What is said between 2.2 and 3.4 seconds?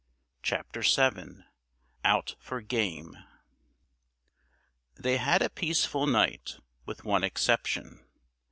FOR GAME